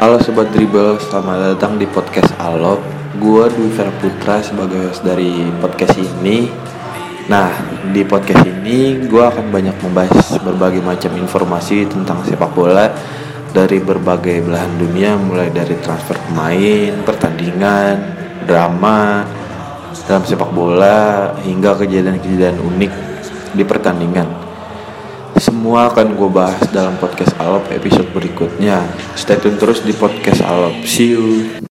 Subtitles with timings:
[0.00, 2.80] Halo Sobat Dribble, selamat datang di podcast Alop.
[3.20, 3.68] Gue Dwi
[4.00, 6.48] Putra sebagai host dari podcast ini.
[7.28, 7.52] Nah,
[7.92, 12.88] di podcast ini gue akan banyak membahas berbagai macam informasi tentang sepak bola
[13.52, 18.00] Dari berbagai belahan dunia, mulai dari transfer pemain, pertandingan,
[18.48, 19.28] drama
[20.08, 22.92] dalam sepak bola Hingga kejadian-kejadian unik
[23.52, 24.49] di pertandingan
[25.38, 28.82] semua akan gue bahas dalam podcast Alop episode berikutnya.
[29.14, 30.74] Stay tune terus di podcast Alop.
[30.82, 31.69] See you.